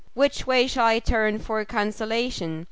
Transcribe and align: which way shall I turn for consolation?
which 0.15 0.47
way 0.47 0.65
shall 0.65 0.87
I 0.87 0.97
turn 0.97 1.37
for 1.37 1.63
consolation? 1.63 2.59